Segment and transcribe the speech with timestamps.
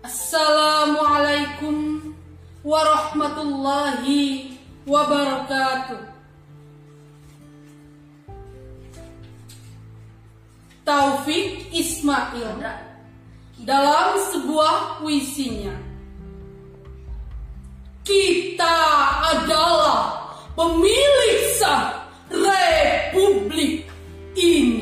[0.00, 2.00] Assalamualaikum
[2.64, 4.56] warahmatullahi
[4.88, 6.00] wabarakatuh.
[10.88, 12.64] Taufik Ismail
[13.60, 15.76] dalam sebuah puisinya.
[18.00, 18.76] Kita
[19.36, 23.84] adalah pemilik sah republik
[24.32, 24.79] ini.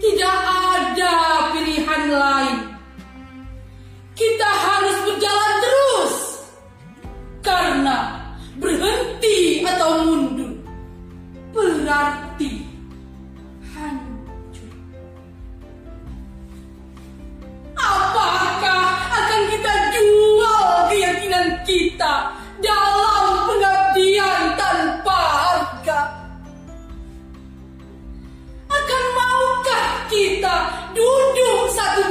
[0.00, 1.12] Tidak ada
[1.52, 2.49] pilihan lain.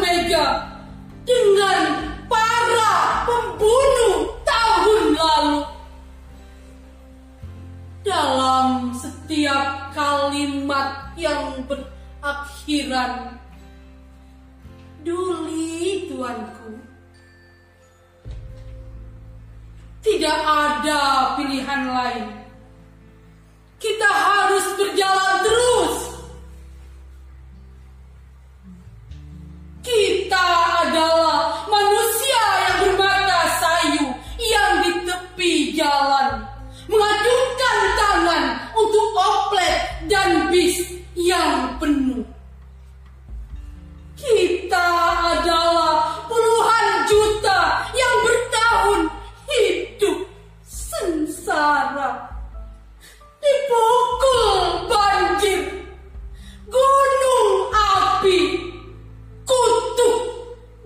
[0.01, 0.65] Meja
[1.27, 5.59] dengan para pembunuh tahun lalu?
[8.03, 13.39] Dalam setiap kalimat yang berakhiran
[14.99, 16.75] Duli tuanku.
[20.03, 22.25] Tidak ada pilihan lain.
[23.79, 25.68] Kita harus berjalan terus
[40.09, 40.81] dan bis
[41.13, 42.25] yang penuh
[44.19, 44.87] kita
[45.39, 49.01] adalah puluhan juta yang bertahun
[49.47, 50.17] hidup
[50.67, 52.27] sengsara.
[53.39, 54.51] Dipukul
[54.91, 55.63] banjir,
[56.67, 58.39] gunung api,
[59.47, 60.19] kutuk,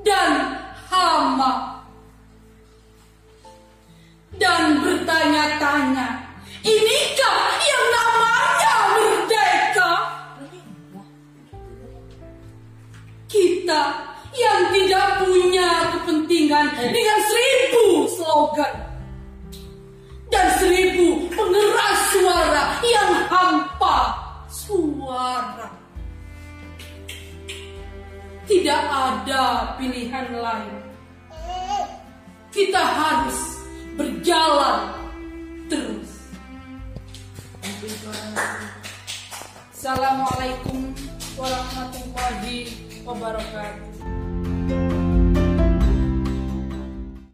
[0.06, 0.62] dan
[0.94, 1.82] hama.
[4.38, 6.23] Dan bertanya-tanya,
[16.54, 18.76] kepentingan dengan seribu slogan
[20.30, 24.00] dan seribu pengeras suara yang hampa
[24.50, 25.70] suara.
[28.44, 30.78] Tidak ada pilihan lain.
[32.54, 33.40] Kita harus
[33.98, 34.94] berjalan
[35.72, 36.12] terus.
[39.74, 40.94] Assalamualaikum
[41.34, 42.70] warahmatullahi
[43.02, 44.03] wabarakatuh.